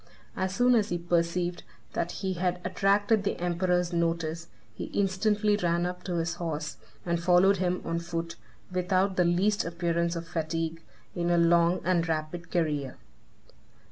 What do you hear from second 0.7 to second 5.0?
as he perceived that he had attracted the emperor's notice, he